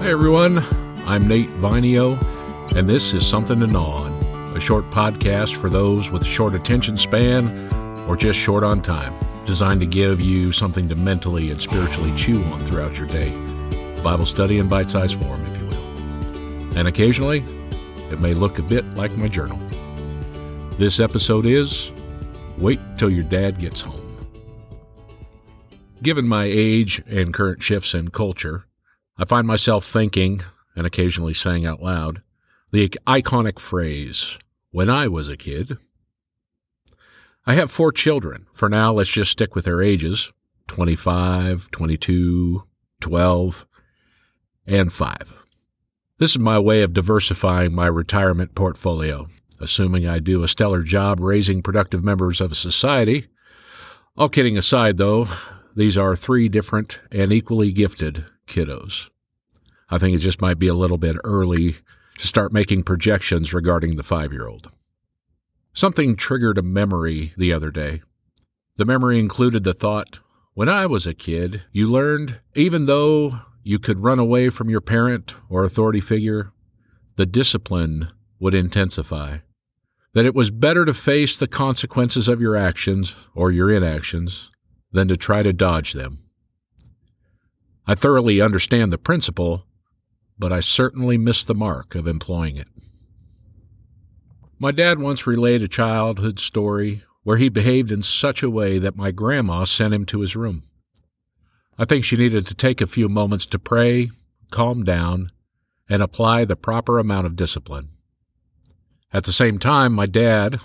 Hey 0.00 0.12
everyone, 0.12 0.60
I'm 1.06 1.28
Nate 1.28 1.50
Vinio, 1.58 2.16
and 2.74 2.88
this 2.88 3.12
is 3.12 3.26
Something 3.26 3.60
to 3.60 3.66
Gnaw 3.66 4.06
On, 4.06 4.56
a 4.56 4.58
short 4.58 4.86
podcast 4.86 5.56
for 5.56 5.68
those 5.68 6.10
with 6.10 6.24
short 6.24 6.54
attention 6.54 6.96
span 6.96 7.70
or 8.08 8.16
just 8.16 8.38
short 8.38 8.64
on 8.64 8.80
time, 8.80 9.12
designed 9.44 9.80
to 9.80 9.86
give 9.86 10.18
you 10.18 10.52
something 10.52 10.88
to 10.88 10.94
mentally 10.94 11.50
and 11.50 11.60
spiritually 11.60 12.16
chew 12.16 12.42
on 12.44 12.64
throughout 12.64 12.96
your 12.96 13.08
day. 13.08 13.28
Bible 14.02 14.24
study 14.24 14.58
in 14.58 14.70
bite 14.70 14.88
sized 14.88 15.22
form, 15.22 15.44
if 15.44 15.60
you 15.60 15.66
will. 15.68 16.78
And 16.78 16.88
occasionally, 16.88 17.44
it 18.10 18.20
may 18.20 18.32
look 18.32 18.58
a 18.58 18.62
bit 18.62 18.94
like 18.94 19.14
my 19.18 19.28
journal. 19.28 19.58
This 20.78 20.98
episode 20.98 21.44
is 21.44 21.90
Wait 22.56 22.80
Till 22.96 23.10
Your 23.10 23.24
Dad 23.24 23.58
Gets 23.58 23.82
Home. 23.82 24.00
Given 26.02 26.26
my 26.26 26.44
age 26.44 27.02
and 27.06 27.34
current 27.34 27.62
shifts 27.62 27.92
in 27.92 28.08
culture, 28.08 28.64
I 29.20 29.26
find 29.26 29.46
myself 29.46 29.84
thinking, 29.84 30.40
and 30.74 30.86
occasionally 30.86 31.34
saying 31.34 31.66
out 31.66 31.82
loud, 31.82 32.22
the 32.72 32.88
iconic 33.06 33.58
phrase, 33.58 34.38
when 34.70 34.88
I 34.88 35.08
was 35.08 35.28
a 35.28 35.36
kid. 35.36 35.76
I 37.44 37.52
have 37.52 37.70
four 37.70 37.92
children. 37.92 38.46
For 38.54 38.70
now, 38.70 38.94
let's 38.94 39.10
just 39.10 39.30
stick 39.30 39.54
with 39.54 39.66
their 39.66 39.82
ages 39.82 40.32
25, 40.68 41.70
22, 41.70 42.64
12, 43.00 43.66
and 44.66 44.90
5. 44.90 45.16
This 46.16 46.30
is 46.30 46.38
my 46.38 46.58
way 46.58 46.80
of 46.80 46.94
diversifying 46.94 47.74
my 47.74 47.88
retirement 47.88 48.54
portfolio, 48.54 49.26
assuming 49.60 50.08
I 50.08 50.18
do 50.20 50.42
a 50.42 50.48
stellar 50.48 50.82
job 50.82 51.20
raising 51.20 51.60
productive 51.62 52.02
members 52.02 52.40
of 52.40 52.52
a 52.52 52.54
society. 52.54 53.26
All 54.16 54.30
kidding 54.30 54.56
aside, 54.56 54.96
though, 54.96 55.26
these 55.76 55.98
are 55.98 56.16
three 56.16 56.48
different 56.48 57.00
and 57.12 57.30
equally 57.34 57.70
gifted 57.70 58.24
kiddos. 58.50 59.08
I 59.88 59.98
think 59.98 60.14
it 60.14 60.20
just 60.20 60.42
might 60.42 60.58
be 60.58 60.68
a 60.68 60.74
little 60.74 60.98
bit 60.98 61.16
early 61.24 61.76
to 62.18 62.26
start 62.26 62.52
making 62.52 62.82
projections 62.82 63.54
regarding 63.54 63.96
the 63.96 64.02
five 64.02 64.32
year 64.32 64.46
old. 64.46 64.70
Something 65.72 66.16
triggered 66.16 66.58
a 66.58 66.62
memory 66.62 67.32
the 67.36 67.52
other 67.52 67.70
day. 67.70 68.02
The 68.76 68.84
memory 68.84 69.18
included 69.18 69.64
the 69.64 69.72
thought 69.72 70.18
when 70.54 70.68
I 70.68 70.86
was 70.86 71.06
a 71.06 71.14
kid, 71.14 71.62
you 71.72 71.86
learned, 71.86 72.40
even 72.54 72.86
though 72.86 73.40
you 73.62 73.78
could 73.78 74.02
run 74.02 74.18
away 74.18 74.50
from 74.50 74.68
your 74.68 74.80
parent 74.80 75.34
or 75.48 75.64
authority 75.64 76.00
figure, 76.00 76.52
the 77.16 77.26
discipline 77.26 78.08
would 78.40 78.54
intensify. 78.54 79.38
That 80.12 80.26
it 80.26 80.34
was 80.34 80.50
better 80.50 80.84
to 80.84 80.92
face 80.92 81.36
the 81.36 81.46
consequences 81.46 82.26
of 82.26 82.40
your 82.40 82.56
actions 82.56 83.14
or 83.34 83.52
your 83.52 83.70
inactions 83.70 84.50
than 84.92 85.06
to 85.08 85.16
try 85.16 85.42
to 85.42 85.52
dodge 85.52 85.92
them. 85.92 86.24
I 87.90 87.96
thoroughly 87.96 88.40
understand 88.40 88.92
the 88.92 88.98
principle, 88.98 89.66
but 90.38 90.52
I 90.52 90.60
certainly 90.60 91.18
missed 91.18 91.48
the 91.48 91.56
mark 91.56 91.96
of 91.96 92.06
employing 92.06 92.56
it. 92.56 92.68
My 94.60 94.70
dad 94.70 95.00
once 95.00 95.26
relayed 95.26 95.64
a 95.64 95.66
childhood 95.66 96.38
story 96.38 97.02
where 97.24 97.36
he 97.36 97.48
behaved 97.48 97.90
in 97.90 98.04
such 98.04 98.44
a 98.44 98.48
way 98.48 98.78
that 98.78 98.94
my 98.94 99.10
grandma 99.10 99.64
sent 99.64 99.92
him 99.92 100.06
to 100.06 100.20
his 100.20 100.36
room. 100.36 100.62
I 101.76 101.84
think 101.84 102.04
she 102.04 102.14
needed 102.14 102.46
to 102.46 102.54
take 102.54 102.80
a 102.80 102.86
few 102.86 103.08
moments 103.08 103.44
to 103.46 103.58
pray, 103.58 104.10
calm 104.52 104.84
down, 104.84 105.26
and 105.88 106.00
apply 106.00 106.44
the 106.44 106.54
proper 106.54 107.00
amount 107.00 107.26
of 107.26 107.34
discipline. 107.34 107.88
At 109.12 109.24
the 109.24 109.32
same 109.32 109.58
time, 109.58 109.94
my 109.94 110.06
dad, 110.06 110.60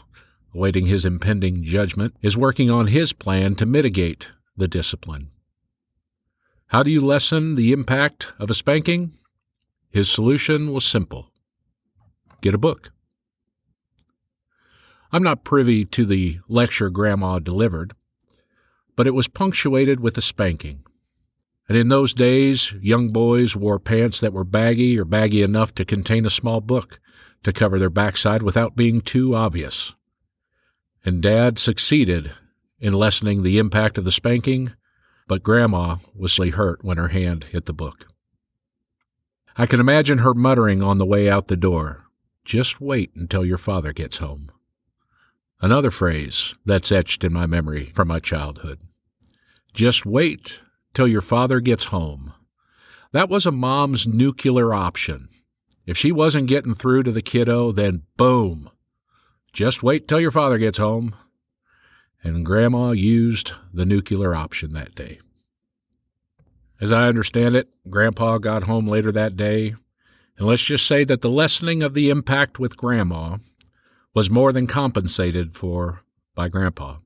awaiting 0.54 0.86
his 0.86 1.06
impending 1.06 1.64
judgment, 1.64 2.14
is 2.22 2.38
working 2.38 2.70
on 2.70 2.86
his 2.86 3.14
plan 3.14 3.56
to 3.56 3.66
mitigate 3.66 4.32
the 4.56 4.68
discipline. 4.68 5.32
How 6.68 6.84
do 6.84 6.92
you 6.92 7.02
lessen 7.02 7.56
the 7.56 7.72
impact 7.72 8.34
of 8.40 8.50
a 8.50 8.54
spanking? 8.54 9.14
His 9.90 10.10
solution 10.10 10.74
was 10.74 10.86
simple 10.86 11.32
get 12.42 12.54
a 12.54 12.60
book. 12.60 12.92
I'm 15.12 15.24
not 15.24 15.44
privy 15.44 15.86
to 15.86 16.06
the 16.06 16.40
lecture 16.48 16.90
Grandma 16.90 17.40
delivered, 17.40 17.94
but 18.96 19.08
it 19.08 19.14
was 19.14 19.28
punctuated 19.28 20.00
with 20.00 20.18
a 20.18 20.22
spanking. 20.22 20.84
And 21.68 21.78
in 21.78 21.88
those 21.88 22.14
days, 22.14 22.74
young 22.82 23.08
boys 23.08 23.56
wore 23.56 23.80
pants 23.80 24.20
that 24.20 24.34
were 24.34 24.44
baggy 24.44 25.00
or 25.00 25.06
baggy 25.06 25.42
enough 25.42 25.74
to 25.76 25.86
contain 25.86 26.26
a 26.26 26.30
small 26.30 26.62
book 26.62 27.00
to 27.44 27.54
cover 27.54 27.80
their 27.80 27.90
backside 27.90 28.44
without 28.44 28.76
being 28.76 29.02
too 29.02 29.36
obvious 29.36 29.94
and 31.06 31.22
Dad 31.22 31.60
succeeded 31.60 32.32
in 32.80 32.94
lessening 32.94 33.44
the 33.44 33.60
impact 33.60 33.98
of 33.98 34.06
the 34.06 34.12
spanking, 34.12 34.74
but 35.28 35.44
Grandma 35.44 35.98
was 36.16 36.38
hurt 36.38 36.84
when 36.84 36.98
her 36.98 37.10
hand 37.10 37.46
hit 37.46 37.66
the 37.66 37.74
book. 37.74 38.08
I 39.58 39.66
can 39.66 39.80
imagine 39.80 40.20
her 40.20 40.34
muttering 40.34 40.84
on 40.84 40.98
the 40.98 41.06
way 41.06 41.30
out 41.30 41.48
the 41.48 41.58
door, 41.58 42.06
Just 42.44 42.80
wait 42.80 43.12
until 43.16 43.44
your 43.44 43.58
father 43.58 43.92
gets 43.92 44.18
home. 44.18 44.52
Another 45.62 45.90
phrase 45.90 46.54
that's 46.66 46.92
etched 46.92 47.24
in 47.24 47.34
my 47.34 47.48
memory 47.48 47.92
from 47.96 48.08
my 48.08 48.20
childhood. 48.20 48.82
Just 49.74 50.06
wait 50.06 50.62
till 50.94 51.08
your 51.08 51.22
father 51.22 51.60
gets 51.60 51.86
home. 51.86 52.34
That 53.14 53.30
was 53.30 53.46
a 53.46 53.52
mom's 53.52 54.06
nuclear 54.06 54.74
option. 54.74 55.30
If 55.86 55.98
she 55.98 56.12
wasn't 56.12 56.50
getting 56.50 56.76
through 56.76 57.04
to 57.04 57.12
the 57.12 57.22
kiddo, 57.22 57.72
then 57.72 58.04
boom, 58.18 58.70
just 59.54 59.82
wait 59.82 60.08
till 60.08 60.20
your 60.20 60.32
father 60.32 60.58
gets 60.58 60.78
home. 60.78 61.16
And 62.26 62.44
Grandma 62.44 62.90
used 62.90 63.54
the 63.72 63.86
nuclear 63.86 64.34
option 64.34 64.74
that 64.74 64.96
day. 64.96 65.20
As 66.82 66.92
I 66.92 67.08
understand 67.08 67.56
it, 67.56 67.70
Grandpa 67.88 68.40
got 68.40 68.64
home 68.64 68.88
later 68.88 69.12
that 69.12 69.38
day, 69.38 69.76
and 70.36 70.48
let's 70.48 70.64
just 70.64 70.88
say 70.88 71.04
that 71.04 71.22
the 71.22 71.30
lessening 71.30 71.84
of 71.84 71.94
the 71.94 72.10
impact 72.10 72.58
with 72.58 72.78
Grandma 72.78 73.38
was 74.16 74.32
more 74.32 74.52
than 74.52 74.66
compensated 74.66 75.56
for 75.56 76.02
by 76.34 76.50
Grandpa. 76.50 76.98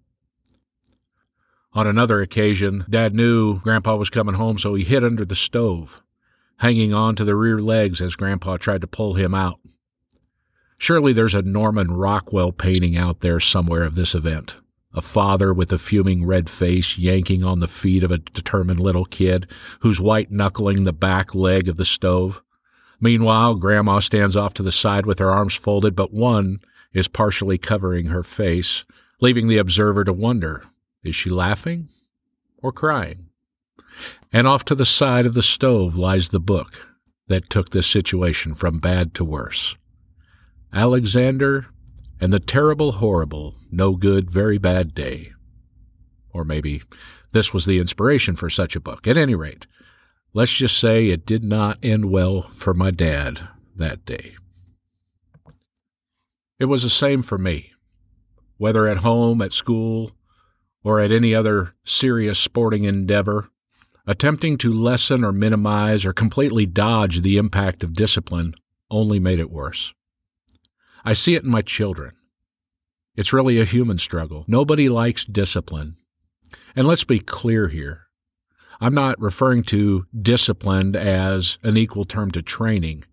On 1.74 1.86
another 1.86 2.22
occasion, 2.22 2.86
Dad 2.90 3.14
knew 3.14 3.60
Grandpa 3.60 3.98
was 3.98 4.10
coming 4.10 4.36
home, 4.36 4.58
so 4.58 4.74
he 4.74 4.86
hid 4.86 5.04
under 5.04 5.26
the 5.26 5.36
stove, 5.36 6.02
hanging 6.60 6.94
on 6.94 7.18
to 7.18 7.26
the 7.26 7.36
rear 7.36 7.60
legs 7.60 8.00
as 8.00 8.16
Grandpa 8.16 8.56
tried 8.56 8.80
to 8.82 8.88
pull 8.88 9.16
him 9.16 9.36
out. 9.36 9.60
Surely 10.78 11.12
there's 11.12 11.36
a 11.36 11.42
Norman 11.42 11.92
Rockwell 11.92 12.54
painting 12.54 12.96
out 12.96 13.20
there 13.20 13.42
somewhere 13.42 13.84
of 13.84 13.96
this 13.96 14.16
event. 14.16 14.56
A 14.94 15.02
father 15.02 15.54
with 15.54 15.72
a 15.72 15.78
fuming 15.78 16.26
red 16.26 16.50
face 16.50 16.98
yanking 16.98 17.44
on 17.44 17.60
the 17.60 17.68
feet 17.68 18.04
of 18.04 18.12
a 18.12 18.18
determined 18.18 18.80
little 18.80 19.06
kid 19.06 19.50
who's 19.82 20.02
white 20.02 20.32
knuckling 20.32 20.84
the 20.84 20.94
back 20.94 21.36
leg 21.36 21.70
of 21.70 21.78
the 21.78 21.86
stove. 21.86 22.42
Meanwhile, 23.00 23.56
Grandma 23.56 24.00
stands 24.00 24.36
off 24.36 24.54
to 24.56 24.64
the 24.64 24.72
side 24.72 25.06
with 25.06 25.20
her 25.20 25.30
arms 25.30 25.54
folded, 25.54 25.96
but 25.96 26.14
one 26.14 26.60
is 26.92 27.08
partially 27.08 27.58
covering 27.58 28.08
her 28.08 28.24
face, 28.24 28.84
leaving 29.22 29.48
the 29.48 29.58
observer 29.58 30.04
to 30.04 30.14
wonder 30.14 30.64
is 31.04 31.16
she 31.16 31.30
laughing 31.30 31.88
or 32.58 32.72
crying? 32.72 33.30
And 34.34 34.48
off 34.48 34.66
to 34.66 34.76
the 34.76 34.86
side 34.86 35.26
of 35.26 35.34
the 35.34 35.44
stove 35.44 35.98
lies 35.98 36.30
the 36.30 36.40
book 36.40 36.88
that 37.28 37.50
took 37.50 37.70
this 37.70 37.88
situation 37.88 38.54
from 38.54 38.80
bad 38.80 39.14
to 39.14 39.24
worse. 39.24 39.78
Alexander 40.74 41.68
and 42.20 42.34
the 42.34 42.40
Terrible, 42.40 42.94
Horrible, 42.94 43.56
No 43.72 43.96
Good, 43.96 44.30
Very 44.30 44.58
Bad 44.58 44.94
Day. 44.94 45.32
Or 46.32 46.44
maybe 46.44 46.82
this 47.32 47.54
was 47.54 47.66
the 47.66 47.80
inspiration 47.80 48.36
for 48.36 48.50
such 48.50 48.76
a 48.76 48.82
book. 48.82 49.08
At 49.08 49.18
any 49.18 49.36
rate, 49.36 49.68
let's 50.34 50.54
just 50.54 50.78
say 50.78 51.08
it 51.08 51.26
did 51.26 51.44
not 51.44 51.80
end 51.82 52.12
well 52.12 52.42
for 52.42 52.74
my 52.74 52.92
dad 52.92 53.48
that 53.76 54.06
day. 54.06 54.36
It 56.60 56.66
was 56.66 56.84
the 56.84 56.90
same 56.90 57.22
for 57.22 57.38
me, 57.38 57.72
whether 58.58 58.88
at 58.88 58.98
home, 58.98 59.42
at 59.42 59.54
school, 59.54 60.12
or 60.84 61.00
at 61.00 61.12
any 61.12 61.34
other 61.34 61.74
serious 61.86 62.40
sporting 62.40 62.84
endeavor. 62.84 63.50
Attempting 64.06 64.58
to 64.58 64.74
lessen 64.74 65.24
or 65.24 65.32
minimize 65.32 66.04
or 66.04 66.14
completely 66.14 66.66
dodge 66.66 67.22
the 67.22 67.38
impact 67.38 67.84
of 67.84 67.94
discipline 67.94 68.56
only 68.90 69.20
made 69.20 69.40
it 69.40 69.52
worse. 69.52 69.94
I 71.04 71.14
see 71.14 71.36
it 71.36 71.44
in 71.44 71.50
my 71.50 71.62
children. 71.62 72.14
It's 73.16 73.34
really 73.34 73.60
a 73.60 73.66
human 73.66 73.98
struggle. 73.98 74.46
Nobody 74.48 74.90
likes 74.90 75.26
discipline. 75.26 75.98
And 76.76 76.88
let's 76.88 77.04
be 77.04 77.20
clear 77.20 77.68
here. 77.68 78.04
I'm 78.82 78.94
not 78.94 79.20
referring 79.20 79.64
to 79.64 80.06
disciplined 80.20 80.96
as 80.96 81.60
an 81.64 81.76
equal 81.76 82.06
term 82.06 82.32
to 82.32 82.42
training, 82.42 83.04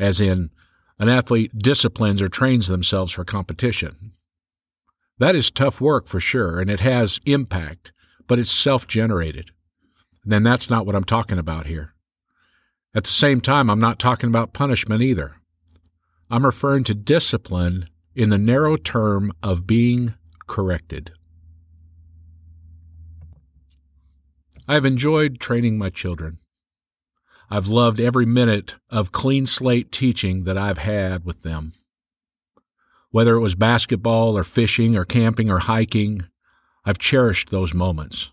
as 0.00 0.20
in 0.20 0.50
an 0.98 1.08
athlete 1.08 1.50
disciplines 1.58 2.22
or 2.22 2.28
trains 2.28 2.68
themselves 2.68 3.12
for 3.12 3.24
competition. 3.24 4.12
That 5.18 5.36
is 5.36 5.50
tough 5.50 5.80
work 5.80 6.06
for 6.06 6.20
sure, 6.20 6.60
and 6.60 6.70
it 6.70 6.80
has 6.80 7.20
impact, 7.26 7.92
but 8.26 8.38
it's 8.38 8.50
self 8.50 8.88
generated. 8.88 9.50
Then 10.24 10.42
that's 10.42 10.70
not 10.70 10.86
what 10.86 10.94
I'm 10.94 11.04
talking 11.04 11.38
about 11.38 11.66
here. 11.66 11.94
At 12.94 13.04
the 13.04 13.10
same 13.10 13.40
time, 13.40 13.68
I'm 13.68 13.80
not 13.80 13.98
talking 13.98 14.28
about 14.28 14.52
punishment 14.52 15.02
either. 15.02 15.34
I'm 16.32 16.46
referring 16.46 16.84
to 16.84 16.94
discipline 16.94 17.90
in 18.14 18.30
the 18.30 18.38
narrow 18.38 18.78
term 18.78 19.34
of 19.42 19.66
being 19.66 20.14
corrected. 20.46 21.12
I 24.66 24.72
have 24.72 24.86
enjoyed 24.86 25.40
training 25.40 25.76
my 25.76 25.90
children. 25.90 26.38
I've 27.50 27.66
loved 27.66 28.00
every 28.00 28.24
minute 28.24 28.76
of 28.88 29.12
clean 29.12 29.44
slate 29.44 29.92
teaching 29.92 30.44
that 30.44 30.56
I've 30.56 30.78
had 30.78 31.26
with 31.26 31.42
them. 31.42 31.74
Whether 33.10 33.34
it 33.34 33.40
was 33.40 33.54
basketball 33.54 34.38
or 34.38 34.42
fishing 34.42 34.96
or 34.96 35.04
camping 35.04 35.50
or 35.50 35.58
hiking, 35.58 36.22
I've 36.86 36.98
cherished 36.98 37.50
those 37.50 37.74
moments. 37.74 38.30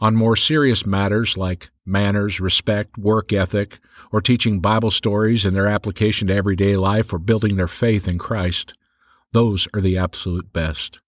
On 0.00 0.16
more 0.16 0.36
serious 0.36 0.84
matters 0.84 1.36
like 1.36 1.70
manners, 1.86 2.40
respect, 2.40 2.98
work 2.98 3.32
ethic, 3.32 3.78
or 4.12 4.20
teaching 4.20 4.60
Bible 4.60 4.90
stories 4.90 5.44
and 5.44 5.56
their 5.56 5.68
application 5.68 6.28
to 6.28 6.34
everyday 6.34 6.76
life 6.76 7.12
or 7.12 7.18
building 7.18 7.56
their 7.56 7.68
faith 7.68 8.08
in 8.08 8.18
Christ, 8.18 8.74
those 9.32 9.68
are 9.74 9.80
the 9.80 9.98
absolute 9.98 10.52
best. 10.52 11.00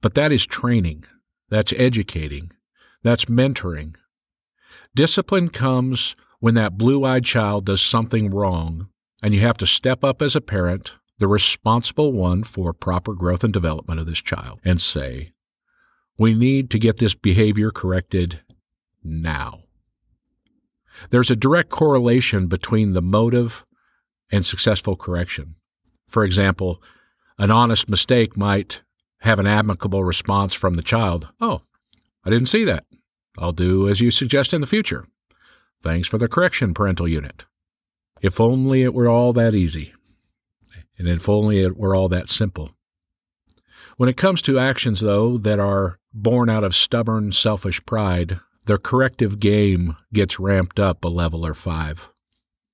But 0.00 0.14
that 0.14 0.32
is 0.32 0.46
training, 0.46 1.04
that's 1.48 1.72
educating, 1.76 2.52
that's 3.02 3.26
mentoring. 3.26 3.96
Discipline 4.94 5.48
comes 5.48 6.16
when 6.40 6.54
that 6.54 6.78
blue 6.78 7.04
eyed 7.04 7.24
child 7.24 7.66
does 7.66 7.82
something 7.82 8.30
wrong, 8.30 8.88
and 9.22 9.34
you 9.34 9.40
have 9.40 9.58
to 9.58 9.66
step 9.66 10.04
up 10.04 10.22
as 10.22 10.36
a 10.36 10.40
parent, 10.40 10.94
the 11.18 11.28
responsible 11.28 12.12
one 12.12 12.42
for 12.42 12.72
proper 12.72 13.14
growth 13.14 13.42
and 13.42 13.52
development 13.52 14.00
of 14.00 14.06
this 14.06 14.20
child, 14.20 14.60
and 14.64 14.80
say, 14.80 15.32
We 16.18 16.34
need 16.34 16.70
to 16.70 16.78
get 16.78 16.96
this 16.96 17.14
behavior 17.14 17.70
corrected 17.70 18.40
now. 19.02 19.60
There's 21.10 21.30
a 21.30 21.36
direct 21.36 21.70
correlation 21.70 22.46
between 22.46 22.92
the 22.92 23.02
motive 23.02 23.66
and 24.30 24.44
successful 24.44 24.96
correction. 24.96 25.56
For 26.08 26.24
example, 26.24 26.82
an 27.38 27.50
honest 27.50 27.88
mistake 27.88 28.36
might 28.36 28.82
have 29.20 29.38
an 29.38 29.46
amicable 29.46 30.04
response 30.04 30.54
from 30.54 30.76
the 30.76 30.82
child. 30.82 31.28
Oh, 31.40 31.62
I 32.24 32.30
didn't 32.30 32.48
see 32.48 32.64
that. 32.64 32.84
I'll 33.38 33.52
do 33.52 33.88
as 33.88 34.00
you 34.00 34.10
suggest 34.10 34.54
in 34.54 34.60
the 34.60 34.66
future. 34.66 35.06
Thanks 35.82 36.08
for 36.08 36.18
the 36.18 36.28
correction, 36.28 36.74
parental 36.74 37.06
unit. 37.06 37.44
If 38.22 38.40
only 38.40 38.82
it 38.82 38.94
were 38.94 39.08
all 39.08 39.32
that 39.34 39.54
easy. 39.54 39.92
And 40.98 41.06
if 41.06 41.28
only 41.28 41.60
it 41.60 41.76
were 41.76 41.94
all 41.94 42.08
that 42.08 42.28
simple. 42.28 42.75
When 43.96 44.08
it 44.10 44.18
comes 44.18 44.42
to 44.42 44.58
actions, 44.58 45.00
though, 45.00 45.38
that 45.38 45.58
are 45.58 45.98
born 46.12 46.50
out 46.50 46.64
of 46.64 46.74
stubborn, 46.74 47.32
selfish 47.32 47.84
pride, 47.86 48.40
their 48.66 48.78
corrective 48.78 49.40
game 49.40 49.96
gets 50.12 50.38
ramped 50.38 50.78
up 50.78 51.02
a 51.04 51.08
level 51.08 51.46
or 51.46 51.54
five. 51.54 52.10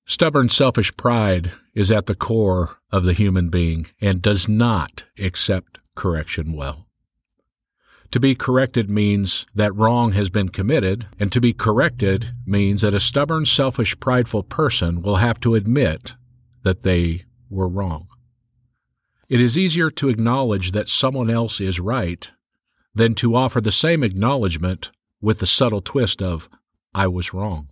Stubborn, 0.05 0.49
selfish 0.49 0.97
pride 0.97 1.53
is 1.75 1.93
at 1.93 2.07
the 2.07 2.17
core 2.17 2.79
of 2.91 3.05
the 3.05 3.13
human 3.13 3.51
being 3.51 3.87
and 4.01 4.21
does 4.21 4.49
not 4.49 5.05
accept 5.17 5.79
correction 5.95 6.55
well. 6.55 6.89
To 8.11 8.19
be 8.19 8.35
corrected 8.35 8.91
means 8.91 9.47
that 9.55 9.75
wrong 9.75 10.13
has 10.13 10.29
been 10.29 10.49
committed, 10.49 11.07
and 11.21 11.31
to 11.33 11.41
be 11.41 11.53
corrected 11.53 12.35
means 12.45 12.83
that 12.83 12.95
a 12.95 13.01
stubborn, 13.01 13.47
selfish, 13.47 13.99
prideful 14.01 14.43
person 14.43 15.03
will 15.03 15.17
have 15.17 15.41
to 15.41 15.55
admit 15.55 16.15
that 16.63 16.83
they 16.83 17.25
were 17.49 17.69
wrong. 17.69 18.09
It 19.33 19.41
is 19.41 19.57
easier 19.57 19.91
to 19.93 20.11
acknowledge 20.11 20.73
that 20.73 20.89
someone 20.89 21.31
else 21.31 21.59
is 21.59 21.81
right 21.81 22.31
than 22.95 23.15
to 23.15 23.35
offer 23.35 23.63
the 23.63 23.73
same 23.73 24.05
acknowledgement 24.05 24.91
with 25.23 25.39
the 25.39 25.47
subtle 25.47 25.81
twist 25.81 26.21
of, 26.21 26.51
I 26.95 27.07
was 27.07 27.33
wrong. 27.33 27.71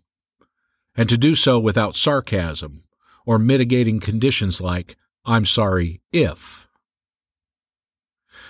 And 0.96 1.06
to 1.10 1.18
do 1.18 1.34
so 1.34 1.58
without 1.58 1.96
sarcasm 1.96 2.84
or 3.26 3.38
mitigating 3.38 4.00
conditions 4.00 4.62
like, 4.62 4.96
I'm 5.26 5.44
sorry 5.44 6.00
if. 6.12 6.66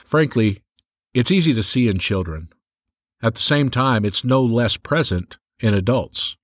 Frankly, 0.05 0.63
it's 1.13 1.33
easy 1.33 1.53
to 1.55 1.65
see 1.65 1.89
in 1.89 1.99
children. 1.99 2.51
At 3.21 3.35
the 3.35 3.41
same 3.41 3.71
time, 3.71 4.05
it's 4.05 4.23
no 4.23 4.41
less 4.41 4.77
present 4.77 5.37
in 5.59 5.75
adults. 5.75 6.37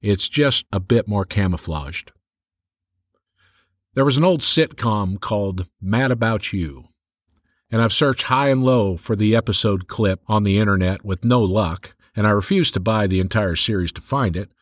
It's 0.00 0.30
just 0.30 0.64
a 0.72 0.80
bit 0.80 1.06
more 1.06 1.26
camouflaged. 1.26 2.12
There 3.98 4.04
was 4.04 4.16
an 4.16 4.22
old 4.22 4.42
sitcom 4.42 5.18
called 5.18 5.66
Mad 5.80 6.12
About 6.12 6.52
You 6.52 6.84
and 7.68 7.82
I've 7.82 7.92
searched 7.92 8.22
high 8.22 8.50
and 8.50 8.62
low 8.62 8.96
for 8.96 9.16
the 9.16 9.34
episode 9.34 9.88
clip 9.88 10.20
on 10.28 10.44
the 10.44 10.56
internet 10.56 11.04
with 11.04 11.24
no 11.24 11.40
luck, 11.40 11.96
and 12.14 12.24
I 12.24 12.30
refuse 12.30 12.70
to 12.70 12.78
buy 12.78 13.08
the 13.08 13.18
entire 13.18 13.56
series 13.56 13.90
to 13.94 14.00
find 14.00 14.36
it. 14.36 14.52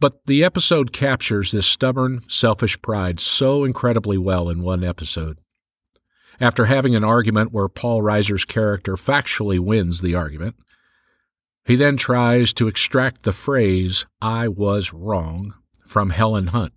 But 0.00 0.26
the 0.26 0.42
episode 0.42 0.92
captures 0.92 1.52
this 1.52 1.64
stubborn, 1.68 2.24
selfish 2.26 2.82
pride 2.82 3.20
so 3.20 3.62
incredibly 3.62 4.18
well 4.18 4.50
in 4.50 4.64
one 4.64 4.82
episode. 4.82 5.38
After 6.40 6.64
having 6.64 6.96
an 6.96 7.04
argument 7.04 7.52
where 7.52 7.68
Paul 7.68 8.02
Reiser's 8.02 8.44
character 8.44 8.94
factually 8.94 9.60
wins 9.60 10.00
the 10.00 10.16
argument, 10.16 10.56
he 11.64 11.76
then 11.76 11.96
tries 11.96 12.52
to 12.54 12.66
extract 12.66 13.22
the 13.22 13.32
phrase, 13.32 14.06
I 14.20 14.48
was 14.48 14.92
wrong, 14.92 15.54
from 15.86 16.10
Helen 16.10 16.48
Hunt. 16.48 16.72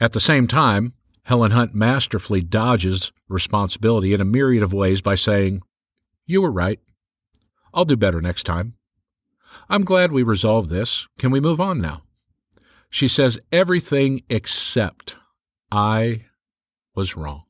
At 0.00 0.12
the 0.12 0.20
same 0.20 0.46
time, 0.46 0.94
Helen 1.24 1.50
Hunt 1.50 1.74
masterfully 1.74 2.40
dodges 2.40 3.12
responsibility 3.28 4.14
in 4.14 4.20
a 4.20 4.24
myriad 4.24 4.62
of 4.62 4.72
ways 4.72 5.02
by 5.02 5.14
saying, 5.14 5.60
You 6.26 6.40
were 6.40 6.50
right. 6.50 6.80
I'll 7.74 7.84
do 7.84 7.96
better 7.96 8.20
next 8.22 8.44
time. 8.44 8.74
I'm 9.68 9.84
glad 9.84 10.10
we 10.10 10.22
resolved 10.22 10.70
this. 10.70 11.06
Can 11.18 11.30
we 11.30 11.40
move 11.40 11.60
on 11.60 11.78
now? 11.78 12.02
She 12.88 13.08
says 13.08 13.38
everything 13.52 14.22
except 14.30 15.16
I 15.70 16.26
was 16.94 17.16
wrong. 17.16 17.44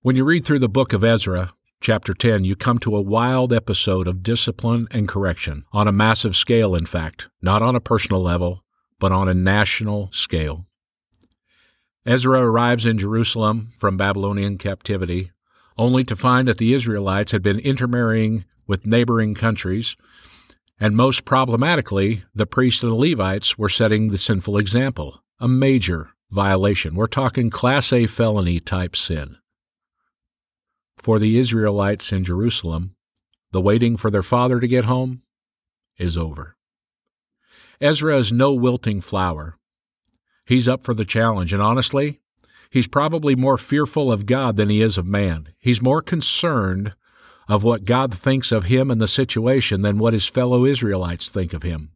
When 0.00 0.16
you 0.16 0.24
read 0.24 0.44
through 0.44 0.58
the 0.58 0.68
book 0.68 0.92
of 0.92 1.04
Ezra, 1.04 1.52
chapter 1.80 2.14
10, 2.14 2.44
you 2.44 2.56
come 2.56 2.78
to 2.80 2.96
a 2.96 3.02
wild 3.02 3.52
episode 3.52 4.08
of 4.08 4.22
discipline 4.22 4.88
and 4.90 5.06
correction, 5.06 5.64
on 5.72 5.86
a 5.86 5.92
massive 5.92 6.34
scale, 6.34 6.74
in 6.74 6.86
fact, 6.86 7.28
not 7.40 7.62
on 7.62 7.76
a 7.76 7.80
personal 7.80 8.20
level, 8.20 8.63
but 9.04 9.12
on 9.12 9.28
a 9.28 9.34
national 9.34 10.10
scale. 10.12 10.64
Ezra 12.06 12.40
arrives 12.40 12.86
in 12.86 12.96
Jerusalem 12.96 13.70
from 13.76 13.98
Babylonian 13.98 14.56
captivity, 14.56 15.30
only 15.76 16.04
to 16.04 16.16
find 16.16 16.48
that 16.48 16.56
the 16.56 16.72
Israelites 16.72 17.30
had 17.30 17.42
been 17.42 17.58
intermarrying 17.58 18.46
with 18.66 18.86
neighboring 18.86 19.34
countries, 19.34 19.94
and 20.80 20.96
most 20.96 21.26
problematically, 21.26 22.22
the 22.34 22.46
priests 22.46 22.82
and 22.82 22.92
the 22.92 22.96
Levites 22.96 23.58
were 23.58 23.68
setting 23.68 24.08
the 24.08 24.16
sinful 24.16 24.56
example, 24.56 25.22
a 25.38 25.48
major 25.48 26.08
violation. 26.30 26.94
We're 26.94 27.06
talking 27.06 27.50
Class 27.50 27.92
A 27.92 28.06
felony 28.06 28.58
type 28.58 28.96
sin. 28.96 29.36
For 30.96 31.18
the 31.18 31.36
Israelites 31.36 32.10
in 32.10 32.24
Jerusalem, 32.24 32.96
the 33.52 33.60
waiting 33.60 33.98
for 33.98 34.10
their 34.10 34.22
father 34.22 34.60
to 34.60 34.66
get 34.66 34.86
home 34.86 35.20
is 35.98 36.16
over. 36.16 36.53
Ezra 37.84 38.16
is 38.18 38.32
no 38.32 38.52
wilting 38.52 39.00
flower 39.00 39.58
he's 40.44 40.68
up 40.68 40.84
for 40.84 40.94
the 40.94 41.04
challenge. 41.04 41.52
And 41.52 41.62
honestly, 41.62 42.20
he's 42.70 42.86
probably 42.86 43.34
more 43.34 43.58
fearful 43.58 44.12
of 44.12 44.26
God 44.26 44.56
than 44.56 44.68
he 44.68 44.80
is 44.80 44.98
of 44.98 45.06
man. 45.06 45.48
He's 45.58 45.82
more 45.82 46.02
concerned 46.02 46.94
of 47.48 47.62
what 47.62 47.84
God 47.84 48.14
thinks 48.14 48.52
of 48.52 48.64
him 48.64 48.90
and 48.90 49.00
the 49.00 49.08
situation 49.08 49.82
than 49.82 49.98
what 49.98 50.14
his 50.14 50.26
fellow 50.26 50.64
Israelites 50.64 51.28
think 51.28 51.52
of 51.52 51.62
him. 51.62 51.92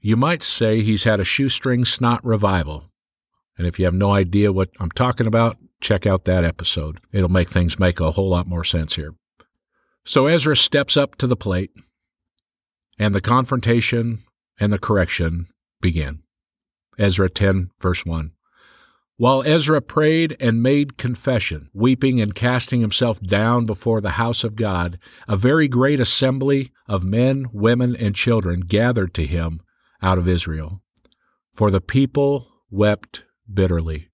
You 0.00 0.16
might 0.16 0.42
say 0.42 0.82
he's 0.82 1.04
had 1.04 1.20
a 1.20 1.24
shoestring 1.24 1.84
snot 1.84 2.24
revival. 2.24 2.90
And 3.58 3.66
if 3.66 3.78
you 3.78 3.84
have 3.84 3.94
no 3.94 4.12
idea 4.12 4.52
what 4.52 4.70
I'm 4.78 4.90
talking 4.90 5.26
about, 5.26 5.56
check 5.80 6.06
out 6.06 6.24
that 6.24 6.44
episode. 6.44 7.00
It'll 7.12 7.28
make 7.28 7.48
things 7.48 7.78
make 7.78 8.00
a 8.00 8.10
whole 8.10 8.28
lot 8.28 8.46
more 8.46 8.64
sense 8.64 8.96
here. 8.96 9.14
So 10.04 10.26
Ezra 10.26 10.56
steps 10.56 10.96
up 10.96 11.16
to 11.16 11.26
the 11.26 11.36
plate, 11.36 11.70
and 12.98 13.14
the 13.14 13.20
confrontation 13.20 14.22
and 14.58 14.72
the 14.72 14.78
correction 14.78 15.48
begin. 15.80 16.22
Ezra 16.98 17.28
10, 17.28 17.70
verse 17.78 18.04
1. 18.04 18.32
While 19.18 19.42
Ezra 19.44 19.80
prayed 19.80 20.36
and 20.40 20.62
made 20.62 20.98
confession, 20.98 21.70
weeping 21.72 22.20
and 22.20 22.34
casting 22.34 22.80
himself 22.80 23.18
down 23.20 23.64
before 23.64 24.02
the 24.02 24.10
house 24.10 24.44
of 24.44 24.56
God, 24.56 24.98
a 25.26 25.36
very 25.36 25.68
great 25.68 26.00
assembly 26.00 26.70
of 26.86 27.02
men, 27.02 27.46
women, 27.50 27.96
and 27.96 28.14
children 28.14 28.60
gathered 28.60 29.14
to 29.14 29.26
him 29.26 29.62
out 30.02 30.18
of 30.18 30.28
Israel. 30.28 30.82
For 31.54 31.70
the 31.70 31.80
people 31.80 32.48
wept 32.70 33.24
bitterly. 33.52 34.10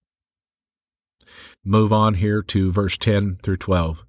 Move 1.64 1.92
on 1.92 2.14
here 2.14 2.42
to 2.42 2.70
verse 2.70 2.96
10 2.96 3.38
through 3.42 3.56
12. 3.56 4.04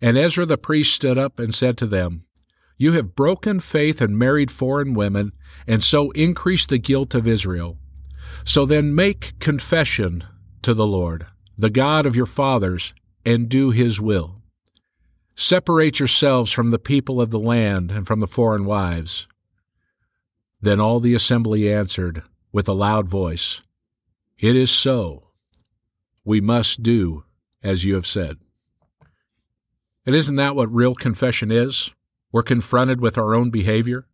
And 0.00 0.18
Ezra 0.18 0.46
the 0.46 0.58
priest 0.58 0.94
stood 0.94 1.18
up 1.18 1.38
and 1.38 1.54
said 1.54 1.76
to 1.78 1.86
them, 1.86 2.25
You 2.76 2.92
have 2.92 3.14
broken 3.14 3.60
faith 3.60 4.00
and 4.00 4.18
married 4.18 4.50
foreign 4.50 4.94
women, 4.94 5.32
and 5.66 5.82
so 5.82 6.10
increased 6.10 6.68
the 6.68 6.78
guilt 6.78 7.14
of 7.14 7.26
Israel. 7.26 7.78
So 8.44 8.66
then 8.66 8.94
make 8.94 9.38
confession 9.38 10.24
to 10.62 10.74
the 10.74 10.86
Lord, 10.86 11.26
the 11.56 11.70
God 11.70 12.06
of 12.06 12.16
your 12.16 12.26
fathers, 12.26 12.92
and 13.24 13.48
do 13.48 13.70
his 13.70 14.00
will. 14.00 14.42
Separate 15.34 15.98
yourselves 15.98 16.52
from 16.52 16.70
the 16.70 16.78
people 16.78 17.20
of 17.20 17.30
the 17.30 17.38
land 17.38 17.90
and 17.90 18.06
from 18.06 18.20
the 18.20 18.26
foreign 18.26 18.64
wives. 18.64 19.26
Then 20.60 20.80
all 20.80 21.00
the 21.00 21.14
assembly 21.14 21.72
answered 21.72 22.22
with 22.52 22.68
a 22.68 22.72
loud 22.72 23.08
voice, 23.08 23.62
It 24.38 24.56
is 24.56 24.70
so. 24.70 25.28
We 26.24 26.40
must 26.40 26.82
do 26.82 27.24
as 27.62 27.84
you 27.84 27.94
have 27.94 28.06
said. 28.06 28.36
And 30.06 30.14
isn't 30.14 30.36
that 30.36 30.54
what 30.54 30.72
real 30.72 30.94
confession 30.94 31.50
is? 31.50 31.90
We're 32.36 32.42
confronted 32.42 33.00
with 33.00 33.16
our 33.16 33.34
own 33.34 33.48
behavior. 33.48 34.06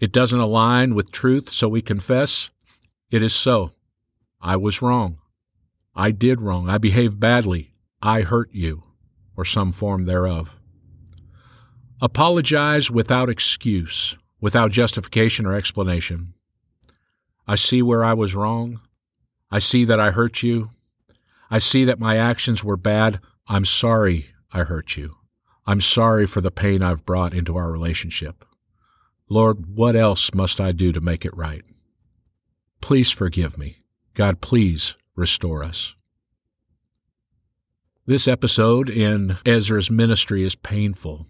it 0.00 0.10
doesn't 0.10 0.40
align 0.40 0.96
with 0.96 1.12
truth, 1.12 1.50
so 1.50 1.68
we 1.68 1.80
confess, 1.80 2.50
it 3.12 3.22
is 3.22 3.32
so. 3.32 3.70
I 4.40 4.56
was 4.56 4.82
wrong. 4.82 5.18
I 5.94 6.10
did 6.10 6.40
wrong. 6.40 6.68
I 6.68 6.78
behaved 6.78 7.20
badly. 7.20 7.74
I 8.02 8.22
hurt 8.22 8.52
you, 8.52 8.82
or 9.36 9.44
some 9.44 9.70
form 9.70 10.04
thereof. 10.06 10.56
Apologize 12.00 12.90
without 12.90 13.30
excuse, 13.30 14.16
without 14.40 14.72
justification 14.72 15.46
or 15.46 15.54
explanation. 15.54 16.34
I 17.46 17.54
see 17.54 17.82
where 17.82 18.02
I 18.02 18.14
was 18.14 18.34
wrong. 18.34 18.80
I 19.48 19.60
see 19.60 19.84
that 19.84 20.00
I 20.00 20.10
hurt 20.10 20.42
you. 20.42 20.70
I 21.48 21.58
see 21.58 21.84
that 21.84 22.00
my 22.00 22.16
actions 22.16 22.64
were 22.64 22.76
bad. 22.76 23.20
I'm 23.46 23.64
sorry 23.64 24.26
I 24.50 24.64
hurt 24.64 24.96
you. 24.96 25.18
I'm 25.66 25.80
sorry 25.80 26.26
for 26.26 26.40
the 26.40 26.50
pain 26.50 26.82
I've 26.82 27.06
brought 27.06 27.34
into 27.34 27.56
our 27.56 27.70
relationship. 27.70 28.44
Lord, 29.28 29.76
what 29.76 29.96
else 29.96 30.34
must 30.34 30.60
I 30.60 30.72
do 30.72 30.92
to 30.92 31.00
make 31.00 31.24
it 31.24 31.36
right? 31.36 31.62
Please 32.80 33.10
forgive 33.10 33.56
me. 33.56 33.78
God, 34.14 34.40
please 34.40 34.96
restore 35.14 35.64
us. 35.64 35.94
This 38.04 38.26
episode 38.26 38.90
in 38.90 39.36
Ezra's 39.46 39.90
ministry 39.90 40.42
is 40.42 40.56
painful. 40.56 41.26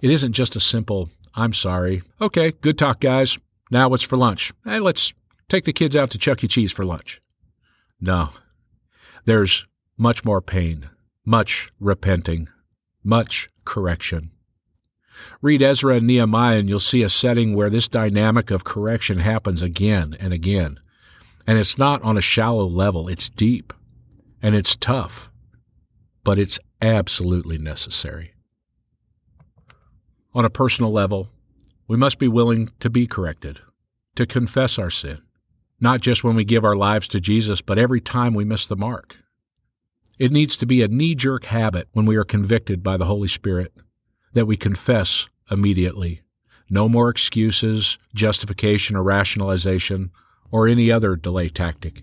It 0.00 0.10
isn't 0.10 0.32
just 0.32 0.56
a 0.56 0.60
simple, 0.60 1.10
I'm 1.34 1.52
sorry. 1.52 2.02
Okay, 2.20 2.52
good 2.62 2.78
talk, 2.78 3.00
guys. 3.00 3.38
Now 3.70 3.90
what's 3.90 4.02
for 4.02 4.16
lunch? 4.16 4.52
Hey, 4.64 4.80
let's 4.80 5.12
take 5.50 5.66
the 5.66 5.74
kids 5.74 5.94
out 5.94 6.10
to 6.10 6.18
Chuck 6.18 6.42
E. 6.42 6.48
Cheese 6.48 6.72
for 6.72 6.84
lunch. 6.84 7.20
No. 8.00 8.30
There's 9.26 9.66
much 9.98 10.24
more 10.24 10.40
pain, 10.40 10.88
much 11.26 11.70
repenting, 11.78 12.48
much 13.02 13.50
correction. 13.64 14.30
Read 15.42 15.62
Ezra 15.62 15.96
and 15.96 16.06
Nehemiah, 16.06 16.58
and 16.58 16.68
you'll 16.68 16.80
see 16.80 17.02
a 17.02 17.08
setting 17.08 17.54
where 17.54 17.70
this 17.70 17.88
dynamic 17.88 18.50
of 18.50 18.64
correction 18.64 19.18
happens 19.18 19.62
again 19.62 20.16
and 20.18 20.32
again. 20.32 20.80
And 21.46 21.58
it's 21.58 21.78
not 21.78 22.02
on 22.02 22.16
a 22.16 22.22
shallow 22.22 22.66
level, 22.66 23.08
it's 23.08 23.28
deep 23.28 23.72
and 24.42 24.54
it's 24.54 24.76
tough, 24.76 25.30
but 26.24 26.38
it's 26.38 26.58
absolutely 26.80 27.58
necessary. 27.58 28.32
On 30.32 30.44
a 30.44 30.50
personal 30.50 30.92
level, 30.92 31.28
we 31.88 31.96
must 31.96 32.18
be 32.18 32.28
willing 32.28 32.70
to 32.80 32.88
be 32.88 33.06
corrected, 33.06 33.60
to 34.14 34.26
confess 34.26 34.78
our 34.78 34.90
sin, 34.90 35.20
not 35.80 36.00
just 36.00 36.22
when 36.22 36.36
we 36.36 36.44
give 36.44 36.64
our 36.64 36.76
lives 36.76 37.08
to 37.08 37.20
Jesus, 37.20 37.60
but 37.60 37.78
every 37.78 38.00
time 38.00 38.32
we 38.32 38.44
miss 38.44 38.66
the 38.66 38.76
mark. 38.76 39.16
It 40.20 40.32
needs 40.32 40.54
to 40.58 40.66
be 40.66 40.82
a 40.82 40.88
knee 40.88 41.14
jerk 41.14 41.46
habit 41.46 41.88
when 41.92 42.04
we 42.04 42.16
are 42.16 42.24
convicted 42.24 42.82
by 42.82 42.98
the 42.98 43.06
Holy 43.06 43.26
Spirit 43.26 43.72
that 44.34 44.44
we 44.44 44.54
confess 44.54 45.26
immediately. 45.50 46.20
No 46.68 46.90
more 46.90 47.08
excuses, 47.08 47.96
justification, 48.14 48.96
or 48.96 49.02
rationalization, 49.02 50.10
or 50.50 50.68
any 50.68 50.92
other 50.92 51.16
delay 51.16 51.48
tactic. 51.48 52.02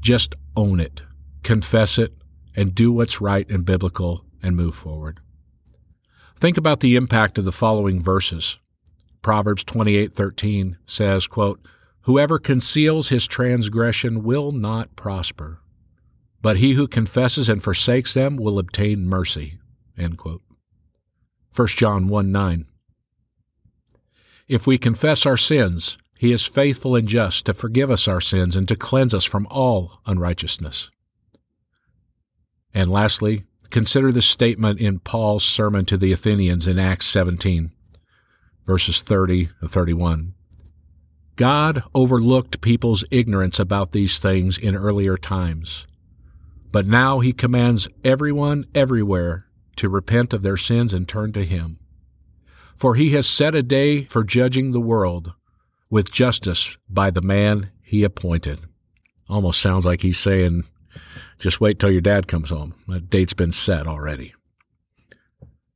Just 0.00 0.36
own 0.56 0.78
it, 0.78 1.02
confess 1.42 1.98
it, 1.98 2.14
and 2.54 2.76
do 2.76 2.92
what's 2.92 3.20
right 3.20 3.50
and 3.50 3.64
biblical 3.66 4.24
and 4.40 4.56
move 4.56 4.76
forward. 4.76 5.18
Think 6.36 6.56
about 6.56 6.78
the 6.78 6.94
impact 6.94 7.38
of 7.38 7.44
the 7.44 7.50
following 7.50 8.00
verses. 8.00 8.60
Proverbs 9.20 9.64
28:13 9.64 10.76
says, 10.86 11.26
quote, 11.26 11.60
"Whoever 12.02 12.38
conceals 12.38 13.08
his 13.08 13.26
transgression 13.26 14.22
will 14.22 14.52
not 14.52 14.94
prosper, 14.94 15.60
but 16.42 16.58
he 16.58 16.74
who 16.74 16.88
confesses 16.88 17.48
and 17.48 17.62
forsakes 17.62 18.14
them 18.14 18.36
will 18.36 18.58
obtain 18.58 19.06
mercy." 19.06 19.58
End 19.96 20.18
quote. 20.18 20.42
1 21.54 21.68
John 21.68 22.08
1 22.08 22.30
9. 22.30 22.66
If 24.48 24.66
we 24.66 24.78
confess 24.78 25.26
our 25.26 25.36
sins, 25.36 25.98
he 26.18 26.32
is 26.32 26.44
faithful 26.44 26.96
and 26.96 27.08
just 27.08 27.46
to 27.46 27.54
forgive 27.54 27.90
us 27.90 28.06
our 28.06 28.20
sins 28.20 28.54
and 28.54 28.68
to 28.68 28.76
cleanse 28.76 29.14
us 29.14 29.24
from 29.24 29.46
all 29.50 30.00
unrighteousness. 30.06 30.90
And 32.74 32.90
lastly, 32.90 33.44
consider 33.70 34.12
this 34.12 34.26
statement 34.26 34.80
in 34.80 34.98
Paul's 34.98 35.44
sermon 35.44 35.84
to 35.86 35.96
the 35.96 36.12
Athenians 36.12 36.68
in 36.68 36.78
Acts 36.78 37.06
17, 37.06 37.72
verses 38.66 39.02
30 39.02 39.48
to 39.60 39.68
31. 39.68 40.34
God 41.36 41.82
overlooked 41.94 42.60
people's 42.60 43.02
ignorance 43.10 43.58
about 43.58 43.92
these 43.92 44.18
things 44.18 44.58
in 44.58 44.76
earlier 44.76 45.16
times, 45.16 45.86
but 46.72 46.86
now 46.86 47.20
he 47.20 47.32
commands 47.32 47.88
everyone 48.04 48.66
everywhere 48.74 49.46
to 49.80 49.88
repent 49.88 50.34
of 50.34 50.42
their 50.42 50.58
sins 50.58 50.92
and 50.92 51.08
turn 51.08 51.32
to 51.32 51.42
Him. 51.42 51.78
For 52.76 52.96
He 52.96 53.10
has 53.10 53.26
set 53.26 53.54
a 53.54 53.62
day 53.62 54.04
for 54.04 54.22
judging 54.22 54.72
the 54.72 54.80
world 54.80 55.32
with 55.90 56.12
justice 56.12 56.76
by 56.86 57.10
the 57.10 57.22
man 57.22 57.70
He 57.82 58.04
appointed. 58.04 58.60
Almost 59.26 59.60
sounds 59.60 59.86
like 59.86 60.02
He's 60.02 60.18
saying, 60.18 60.64
just 61.38 61.62
wait 61.62 61.78
till 61.78 61.90
your 61.90 62.02
dad 62.02 62.28
comes 62.28 62.50
home. 62.50 62.74
That 62.88 63.08
date's 63.08 63.32
been 63.32 63.52
set 63.52 63.86
already. 63.86 64.34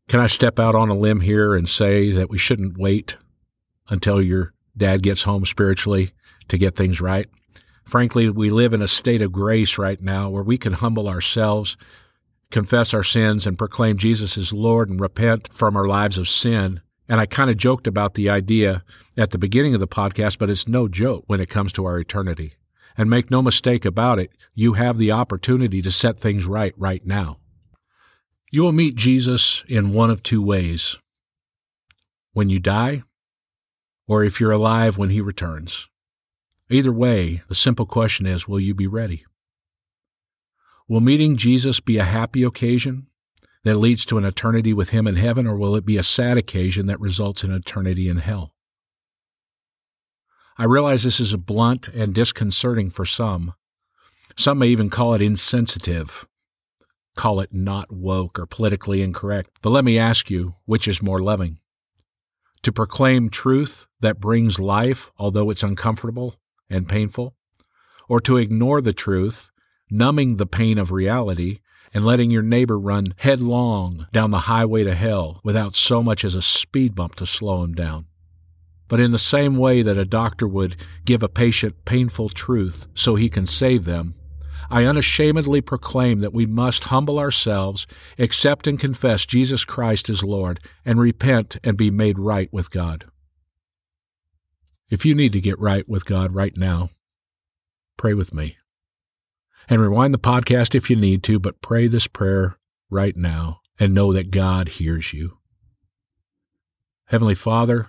Can 0.08 0.20
I 0.20 0.26
step 0.26 0.58
out 0.60 0.74
on 0.74 0.90
a 0.90 0.94
limb 0.94 1.20
here 1.20 1.54
and 1.54 1.66
say 1.66 2.10
that 2.12 2.28
we 2.28 2.36
shouldn't 2.36 2.76
wait 2.76 3.16
until 3.88 4.20
your 4.20 4.52
dad 4.76 5.02
gets 5.02 5.22
home 5.22 5.46
spiritually 5.46 6.12
to 6.48 6.58
get 6.58 6.76
things 6.76 7.00
right? 7.00 7.26
Frankly, 7.84 8.30
we 8.30 8.50
live 8.50 8.72
in 8.72 8.82
a 8.82 8.88
state 8.88 9.22
of 9.22 9.32
grace 9.32 9.78
right 9.78 10.00
now 10.00 10.30
where 10.30 10.42
we 10.42 10.58
can 10.58 10.72
humble 10.74 11.08
ourselves 11.08 11.76
confess 12.54 12.94
our 12.94 13.02
sins 13.02 13.48
and 13.48 13.58
proclaim 13.58 13.98
Jesus 13.98 14.38
as 14.38 14.52
Lord 14.52 14.88
and 14.88 15.00
repent 15.00 15.52
from 15.52 15.76
our 15.76 15.88
lives 15.88 16.18
of 16.18 16.28
sin. 16.28 16.80
And 17.08 17.20
I 17.20 17.26
kind 17.26 17.50
of 17.50 17.56
joked 17.56 17.88
about 17.88 18.14
the 18.14 18.30
idea 18.30 18.84
at 19.18 19.32
the 19.32 19.38
beginning 19.38 19.74
of 19.74 19.80
the 19.80 19.88
podcast, 19.88 20.38
but 20.38 20.48
it's 20.48 20.68
no 20.68 20.86
joke 20.86 21.24
when 21.26 21.40
it 21.40 21.50
comes 21.50 21.72
to 21.72 21.84
our 21.84 21.98
eternity. 21.98 22.54
And 22.96 23.10
make 23.10 23.28
no 23.28 23.42
mistake 23.42 23.84
about 23.84 24.20
it, 24.20 24.30
you 24.54 24.74
have 24.74 24.98
the 24.98 25.10
opportunity 25.10 25.82
to 25.82 25.90
set 25.90 26.20
things 26.20 26.46
right 26.46 26.72
right 26.76 27.04
now. 27.04 27.38
You 28.52 28.62
will 28.62 28.70
meet 28.70 28.94
Jesus 28.94 29.64
in 29.66 29.92
one 29.92 30.10
of 30.10 30.22
two 30.22 30.40
ways 30.40 30.96
when 32.34 32.50
you 32.50 32.60
die, 32.60 33.02
or 34.06 34.22
if 34.22 34.40
you're 34.40 34.52
alive 34.52 34.96
when 34.96 35.10
he 35.10 35.20
returns. 35.20 35.88
Either 36.70 36.92
way, 36.92 37.42
the 37.48 37.54
simple 37.54 37.86
question 37.86 38.26
is 38.26 38.48
will 38.48 38.60
you 38.60 38.74
be 38.74 38.86
ready? 38.86 39.24
Will 40.88 41.00
meeting 41.00 41.36
Jesus 41.36 41.80
be 41.80 41.98
a 41.98 42.04
happy 42.04 42.42
occasion 42.42 43.06
that 43.64 43.76
leads 43.76 44.04
to 44.06 44.18
an 44.18 44.24
eternity 44.24 44.72
with 44.72 44.90
Him 44.90 45.06
in 45.06 45.16
heaven, 45.16 45.46
or 45.46 45.56
will 45.56 45.76
it 45.76 45.84
be 45.84 45.96
a 45.96 46.02
sad 46.02 46.36
occasion 46.36 46.86
that 46.86 47.00
results 47.00 47.44
in 47.44 47.52
eternity 47.52 48.08
in 48.08 48.18
hell? 48.18 48.54
I 50.56 50.64
realize 50.64 51.02
this 51.02 51.20
is 51.20 51.34
blunt 51.36 51.88
and 51.88 52.14
disconcerting 52.14 52.90
for 52.90 53.04
some. 53.04 53.54
Some 54.36 54.58
may 54.58 54.68
even 54.68 54.88
call 54.88 55.14
it 55.14 55.22
insensitive, 55.22 56.26
call 57.16 57.40
it 57.40 57.52
not 57.52 57.92
woke 57.92 58.38
or 58.38 58.46
politically 58.46 59.02
incorrect. 59.02 59.50
But 59.62 59.70
let 59.70 59.84
me 59.84 59.98
ask 59.98 60.30
you 60.30 60.54
which 60.64 60.86
is 60.88 61.02
more 61.02 61.20
loving? 61.20 61.58
To 62.62 62.72
proclaim 62.72 63.28
truth 63.28 63.86
that 64.00 64.20
brings 64.20 64.58
life, 64.58 65.10
although 65.18 65.50
it's 65.50 65.62
uncomfortable 65.62 66.36
and 66.68 66.88
painful, 66.88 67.34
or 68.08 68.20
to 68.20 68.36
ignore 68.36 68.80
the 68.80 68.92
truth 68.92 69.50
numbing 69.90 70.36
the 70.36 70.46
pain 70.46 70.78
of 70.78 70.92
reality, 70.92 71.60
and 71.92 72.04
letting 72.04 72.30
your 72.30 72.42
neighbor 72.42 72.78
run 72.78 73.14
headlong 73.18 74.06
down 74.12 74.32
the 74.32 74.40
highway 74.40 74.82
to 74.82 74.94
hell 74.94 75.40
without 75.44 75.76
so 75.76 76.02
much 76.02 76.24
as 76.24 76.34
a 76.34 76.42
speed 76.42 76.94
bump 76.94 77.14
to 77.14 77.24
slow 77.24 77.62
him 77.62 77.72
down. 77.72 78.06
But 78.88 78.98
in 78.98 79.12
the 79.12 79.18
same 79.18 79.56
way 79.56 79.82
that 79.82 79.96
a 79.96 80.04
doctor 80.04 80.48
would 80.48 80.76
give 81.04 81.22
a 81.22 81.28
patient 81.28 81.84
painful 81.84 82.30
truth 82.30 82.88
so 82.94 83.14
he 83.14 83.30
can 83.30 83.46
save 83.46 83.84
them, 83.84 84.14
I 84.68 84.84
unashamedly 84.84 85.60
proclaim 85.60 86.20
that 86.20 86.32
we 86.32 86.46
must 86.46 86.84
humble 86.84 87.18
ourselves, 87.18 87.86
accept 88.18 88.66
and 88.66 88.80
confess 88.80 89.24
Jesus 89.24 89.64
Christ 89.64 90.10
as 90.10 90.24
Lord, 90.24 90.58
and 90.84 90.98
repent 90.98 91.58
and 91.62 91.76
be 91.76 91.90
made 91.90 92.18
right 92.18 92.52
with 92.52 92.70
God. 92.70 93.04
If 94.94 95.04
you 95.04 95.12
need 95.12 95.32
to 95.32 95.40
get 95.40 95.58
right 95.58 95.88
with 95.88 96.04
God 96.04 96.36
right 96.36 96.56
now, 96.56 96.90
pray 97.96 98.14
with 98.14 98.32
me. 98.32 98.56
And 99.68 99.80
rewind 99.80 100.14
the 100.14 100.20
podcast 100.20 100.76
if 100.76 100.88
you 100.88 100.94
need 100.94 101.24
to, 101.24 101.40
but 101.40 101.60
pray 101.60 101.88
this 101.88 102.06
prayer 102.06 102.58
right 102.88 103.16
now 103.16 103.60
and 103.80 103.92
know 103.92 104.12
that 104.12 104.30
God 104.30 104.68
hears 104.68 105.12
you. 105.12 105.38
Heavenly 107.06 107.34
Father, 107.34 107.88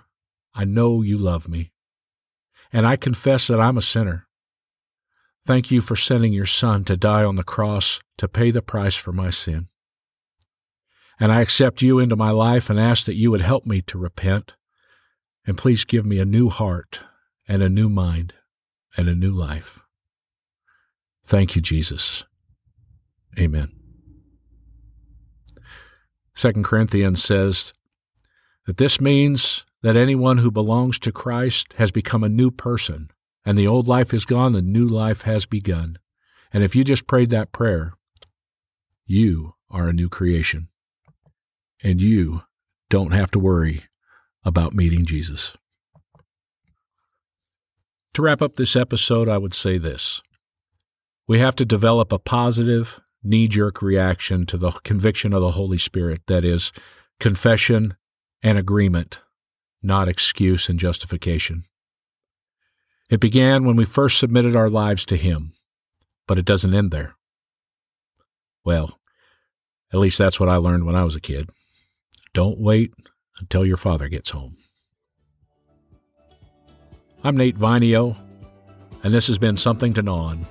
I 0.52 0.64
know 0.64 1.00
you 1.00 1.16
love 1.16 1.46
me, 1.46 1.70
and 2.72 2.84
I 2.84 2.96
confess 2.96 3.46
that 3.46 3.60
I'm 3.60 3.78
a 3.78 3.82
sinner. 3.82 4.26
Thank 5.46 5.70
you 5.70 5.80
for 5.80 5.94
sending 5.94 6.32
your 6.32 6.44
Son 6.44 6.82
to 6.86 6.96
die 6.96 7.22
on 7.22 7.36
the 7.36 7.44
cross 7.44 8.00
to 8.18 8.26
pay 8.26 8.50
the 8.50 8.62
price 8.62 8.96
for 8.96 9.12
my 9.12 9.30
sin. 9.30 9.68
And 11.20 11.30
I 11.30 11.40
accept 11.40 11.82
you 11.82 12.00
into 12.00 12.16
my 12.16 12.32
life 12.32 12.68
and 12.68 12.80
ask 12.80 13.06
that 13.06 13.14
you 13.14 13.30
would 13.30 13.42
help 13.42 13.64
me 13.64 13.80
to 13.82 13.96
repent. 13.96 14.54
And 15.46 15.56
please 15.56 15.84
give 15.84 16.04
me 16.04 16.18
a 16.18 16.24
new 16.24 16.48
heart 16.48 17.00
and 17.48 17.62
a 17.62 17.68
new 17.68 17.88
mind 17.88 18.32
and 18.96 19.08
a 19.08 19.14
new 19.14 19.30
life. 19.30 19.80
Thank 21.24 21.54
you, 21.54 21.62
Jesus. 21.62 22.24
Amen. 23.38 23.70
Second 26.34 26.64
Corinthians 26.64 27.22
says 27.22 27.72
that 28.66 28.76
this 28.76 29.00
means 29.00 29.64
that 29.82 29.96
anyone 29.96 30.38
who 30.38 30.50
belongs 30.50 30.98
to 30.98 31.12
Christ 31.12 31.74
has 31.74 31.90
become 31.90 32.24
a 32.24 32.28
new 32.28 32.50
person, 32.50 33.10
and 33.44 33.56
the 33.56 33.68
old 33.68 33.86
life 33.86 34.12
is 34.12 34.24
gone, 34.24 34.52
the 34.52 34.62
new 34.62 34.86
life 34.86 35.22
has 35.22 35.46
begun. 35.46 35.98
And 36.52 36.64
if 36.64 36.74
you 36.74 36.82
just 36.82 37.06
prayed 37.06 37.30
that 37.30 37.52
prayer, 37.52 37.94
you 39.04 39.54
are 39.70 39.88
a 39.88 39.92
new 39.92 40.08
creation. 40.08 40.68
And 41.82 42.02
you 42.02 42.42
don't 42.88 43.12
have 43.12 43.30
to 43.32 43.38
worry 43.38 43.84
about 44.46 44.72
meeting 44.72 45.04
Jesus. 45.04 45.52
To 48.14 48.22
wrap 48.22 48.40
up 48.40 48.56
this 48.56 48.76
episode, 48.76 49.28
I 49.28 49.36
would 49.36 49.52
say 49.52 49.76
this 49.76 50.22
We 51.28 51.40
have 51.40 51.56
to 51.56 51.66
develop 51.66 52.12
a 52.12 52.18
positive, 52.18 53.00
knee 53.22 53.48
jerk 53.48 53.82
reaction 53.82 54.46
to 54.46 54.56
the 54.56 54.70
conviction 54.70 55.34
of 55.34 55.42
the 55.42 55.50
Holy 55.50 55.76
Spirit 55.76 56.22
that 56.28 56.44
is, 56.44 56.72
confession 57.18 57.96
and 58.42 58.56
agreement, 58.56 59.18
not 59.82 60.08
excuse 60.08 60.68
and 60.68 60.78
justification. 60.78 61.64
It 63.10 63.20
began 63.20 63.64
when 63.64 63.76
we 63.76 63.84
first 63.84 64.18
submitted 64.18 64.54
our 64.54 64.70
lives 64.70 65.04
to 65.06 65.16
Him, 65.16 65.52
but 66.26 66.38
it 66.38 66.44
doesn't 66.44 66.74
end 66.74 66.92
there. 66.92 67.16
Well, 68.64 68.98
at 69.92 69.98
least 69.98 70.18
that's 70.18 70.38
what 70.38 70.48
I 70.48 70.56
learned 70.56 70.86
when 70.86 70.96
I 70.96 71.04
was 71.04 71.16
a 71.16 71.20
kid. 71.20 71.50
Don't 72.32 72.60
wait 72.60 72.92
until 73.38 73.64
your 73.64 73.76
father 73.76 74.08
gets 74.08 74.30
home. 74.30 74.56
I'm 77.24 77.36
Nate 77.36 77.56
Vinio, 77.56 78.16
and 79.02 79.12
this 79.12 79.26
has 79.26 79.38
been 79.38 79.56
Something 79.56 79.92
to 79.94 80.02
Gnaw 80.02 80.16
On. 80.16 80.46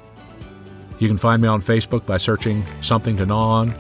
You 1.00 1.08
can 1.08 1.18
find 1.18 1.42
me 1.42 1.48
on 1.48 1.62
Facebook 1.62 2.06
by 2.06 2.18
searching 2.18 2.64
Something 2.82 3.18
to 3.18 3.26
Gnaw 3.26 3.40
On. 3.40 3.74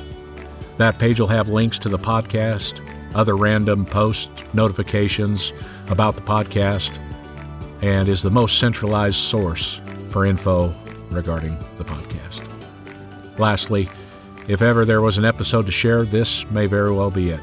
That 0.78 1.00
page 1.00 1.20
will 1.20 1.28
have 1.28 1.50
links 1.50 1.80
to 1.80 1.90
the 1.90 1.98
podcast, 1.98 2.82
other 3.16 3.36
random 3.36 3.86
posts, 3.86 4.54
notifications 4.54 5.54
about 5.88 6.16
the 6.16 6.22
podcast, 6.22 6.98
and 7.82 8.10
is 8.10 8.22
the 8.22 8.32
most 8.32 8.60
centralized 8.60 9.18
source 9.18 9.80
for 10.10 10.26
info 10.26 10.74
regarding 11.12 11.58
the 11.78 11.84
podcast. 11.84 12.42
Lastly, 13.40 13.90
if 14.48 14.62
ever 14.62 14.86
there 14.86 15.02
was 15.02 15.18
an 15.18 15.26
episode 15.26 15.66
to 15.66 15.72
share, 15.72 16.04
this 16.04 16.50
may 16.52 16.66
very 16.68 16.92
well 16.92 17.12
be 17.12 17.30
it. 17.30 17.42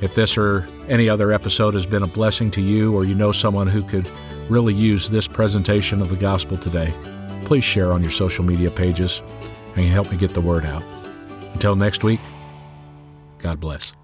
If 0.00 0.14
this 0.14 0.36
or 0.38 0.66
any 0.88 1.08
other 1.08 1.32
episode 1.32 1.74
has 1.74 1.86
been 1.86 2.02
a 2.02 2.06
blessing 2.06 2.50
to 2.52 2.60
you, 2.60 2.94
or 2.94 3.04
you 3.04 3.14
know 3.14 3.32
someone 3.32 3.66
who 3.66 3.82
could 3.82 4.08
really 4.48 4.74
use 4.74 5.08
this 5.08 5.26
presentation 5.26 6.00
of 6.00 6.08
the 6.08 6.16
gospel 6.16 6.56
today, 6.56 6.92
please 7.44 7.64
share 7.64 7.92
on 7.92 8.02
your 8.02 8.12
social 8.12 8.44
media 8.44 8.70
pages 8.70 9.20
and 9.76 9.84
help 9.86 10.10
me 10.10 10.16
get 10.16 10.30
the 10.30 10.40
word 10.40 10.64
out. 10.64 10.82
Until 11.52 11.74
next 11.74 12.04
week, 12.04 12.20
God 13.38 13.58
bless. 13.58 13.97